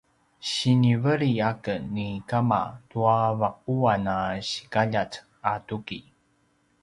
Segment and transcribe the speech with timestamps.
[0.51, 5.13] siniveli aken ni kama tua vaquan a sikaljat
[5.51, 5.99] a tuki